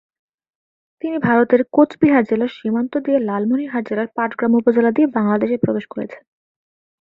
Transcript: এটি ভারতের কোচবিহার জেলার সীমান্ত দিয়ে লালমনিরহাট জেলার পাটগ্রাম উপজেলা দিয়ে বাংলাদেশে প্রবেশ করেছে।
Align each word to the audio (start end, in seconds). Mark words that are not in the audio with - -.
এটি 0.93 1.19
ভারতের 1.27 1.61
কোচবিহার 1.73 2.23
জেলার 2.23 2.51
সীমান্ত 2.57 2.93
দিয়ে 3.05 3.19
লালমনিরহাট 3.19 3.83
জেলার 3.89 4.09
পাটগ্রাম 4.17 4.51
উপজেলা 4.59 4.91
দিয়ে 4.95 5.07
বাংলাদেশে 5.17 5.57
প্রবেশ 5.63 5.85
করেছে। 5.93 6.17